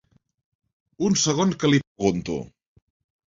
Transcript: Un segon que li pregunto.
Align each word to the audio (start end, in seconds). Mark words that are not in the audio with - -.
Un 1.09 1.17
segon 1.25 1.53
que 1.63 1.71
li 1.71 1.81
pregunto. 1.83 2.39